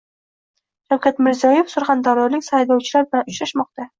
[0.93, 3.87] Shavkat Mirziyoyev surxondaryolik saylovchilar bilan uchrashmoqda